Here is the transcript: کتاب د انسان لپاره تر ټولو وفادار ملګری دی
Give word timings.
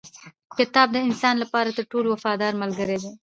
کتاب 0.59 0.87
د 0.93 0.97
انسان 1.07 1.35
لپاره 1.43 1.69
تر 1.77 1.83
ټولو 1.91 2.07
وفادار 2.11 2.53
ملګری 2.61 2.97
دی 3.03 3.11